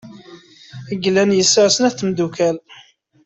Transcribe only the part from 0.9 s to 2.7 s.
Glenn yesɛa snat n tmeddukal.